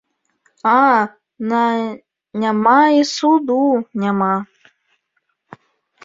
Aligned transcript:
А 0.69 0.77
на 1.49 1.59
няма 2.43 2.77
і 3.01 3.03
суду 3.13 3.59
няма. 4.05 4.31